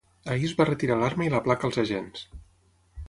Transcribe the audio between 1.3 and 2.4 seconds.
la placa als agents.